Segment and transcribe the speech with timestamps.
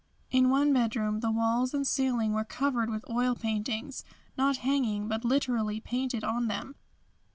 [0.31, 4.03] In one bedroom the walls and ceiling were covered with oil paintings,
[4.35, 6.73] not hanging but literally painted on them.